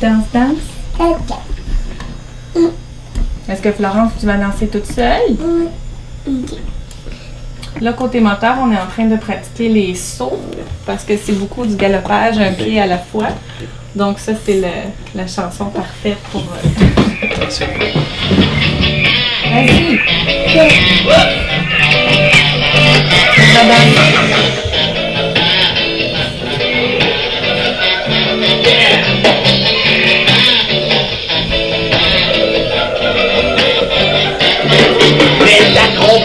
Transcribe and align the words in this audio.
Danse, 0.00 0.24
danse. 0.32 0.56
Est-ce 3.48 3.60
que 3.62 3.72
Florence, 3.72 4.12
tu 4.20 4.26
vas 4.26 4.36
danser 4.36 4.68
toute 4.68 4.86
seule? 4.86 5.36
Là, 7.80 7.92
côté 7.92 8.20
moteur, 8.20 8.56
on 8.60 8.72
est 8.72 8.76
en 8.78 8.86
train 8.86 9.06
de 9.06 9.16
pratiquer 9.16 9.68
les 9.68 9.94
sauts 9.94 10.40
parce 10.86 11.04
que 11.04 11.16
c'est 11.16 11.32
beaucoup 11.32 11.66
du 11.66 11.76
galopage, 11.76 12.38
un 12.38 12.52
pied 12.52 12.80
à 12.80 12.86
la 12.86 12.98
fois. 12.98 13.28
Donc 13.94 14.18
ça, 14.18 14.32
c'est 14.44 14.62
la 15.14 15.26
chanson 15.26 15.66
parfaite 15.66 16.18
pour... 16.30 16.42
euh, 16.42 16.68
Vas-y! 19.50 19.98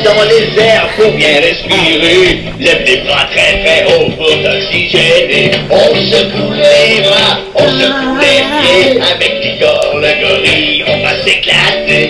Dans 0.03 0.23
les 0.23 0.61
airs 0.61 0.87
pour 0.95 1.11
bien 1.11 1.39
respirer. 1.41 2.43
Lève 2.59 2.83
les 2.85 2.97
bras 2.97 3.27
très 3.31 3.63
très 3.63 3.85
haut 3.85 4.09
pour 4.17 4.27
t'oxygéner. 4.27 5.51
On 5.69 5.95
secoue 5.95 6.53
les 6.53 7.01
bras, 7.01 7.39
on 7.55 7.67
secoue 7.67 8.17
les 8.19 8.43
pieds. 8.61 9.01
Avec 9.01 9.33
Igor 9.43 9.95
le 9.95 10.11
gorille, 10.21 10.83
on 10.87 11.03
va 11.03 11.23
s'éclater. 11.23 12.09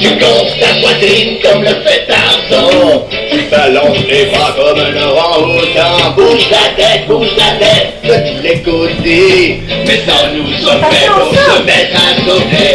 Tu 0.00 0.08
gonfles 0.16 0.58
ta 0.60 0.80
poitrine 0.80 1.38
comme 1.42 1.62
le 1.62 1.68
fait 1.68 2.06
Tarzan. 2.06 3.06
Tu 3.30 3.38
balances 3.50 4.06
les 4.08 4.24
bras 4.26 4.54
comme 4.56 4.78
un 4.78 5.08
orang-outan. 5.08 6.10
Bouge 6.16 6.48
la 6.50 6.82
tête, 6.82 7.06
bouge 7.06 7.28
la 7.36 7.64
tête 7.64 7.94
de 8.04 8.30
tous 8.30 8.42
les 8.42 8.58
côtés. 8.62 9.60
Mais 9.86 10.00
sans 10.06 10.32
nous 10.34 10.52
sommet 10.58 11.06
pour 11.08 11.32
se 11.32 11.62
mettre 11.62 11.96
à 11.96 12.14
sauter. 12.26 12.74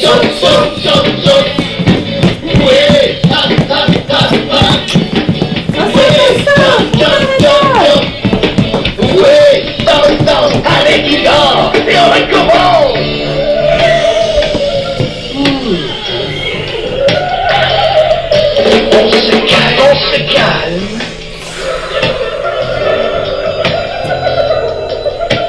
Saute, 0.00 0.32
on 19.88 19.94
se 19.94 20.18
calme. 20.34 20.98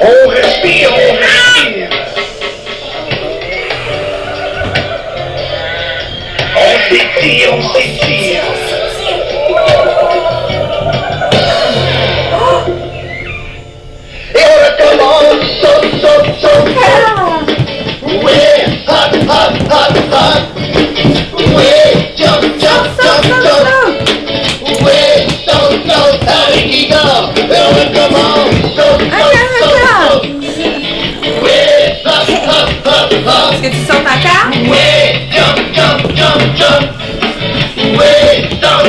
On 0.00 0.28
respire, 0.28 0.90
on 0.92 1.12
respire. 1.24 1.90
On 6.56 6.74
s'étire, 6.88 7.54
on 7.54 7.62
s'étire. 7.72 8.37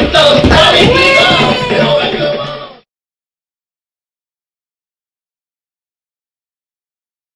Don't 0.07 0.45
stop 0.45 0.73
me. 0.75 0.98